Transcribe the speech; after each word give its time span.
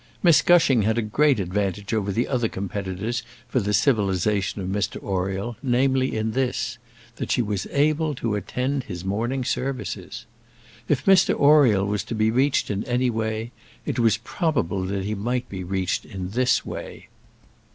Miss 0.23 0.41
Gushing 0.41 0.81
had 0.81 0.97
a 0.97 1.03
great 1.03 1.39
advantage 1.39 1.93
over 1.93 2.11
the 2.11 2.27
other 2.27 2.49
competitors 2.49 3.21
for 3.47 3.59
the 3.59 3.71
civilisation 3.71 4.59
of 4.59 4.67
Mr 4.67 4.97
Oriel, 5.03 5.57
namely, 5.61 6.15
in 6.17 6.31
this 6.31 6.79
that 7.17 7.31
she 7.31 7.43
was 7.43 7.67
able 7.69 8.15
to 8.15 8.33
attend 8.33 8.85
his 8.85 9.05
morning 9.05 9.45
services. 9.45 10.25
If 10.87 11.05
Mr 11.05 11.35
Oriel 11.39 11.85
was 11.85 12.03
to 12.05 12.15
be 12.15 12.31
reached 12.31 12.71
in 12.71 12.83
any 12.85 13.11
way, 13.11 13.51
it 13.85 13.99
was 13.99 14.17
probable 14.17 14.85
that 14.85 15.03
he 15.05 15.13
might 15.13 15.47
be 15.49 15.63
reached 15.63 16.05
in 16.05 16.31
this 16.31 16.65
way. 16.65 17.09